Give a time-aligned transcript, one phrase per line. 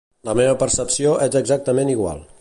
[0.29, 2.29] La meva percepció és exactament igual.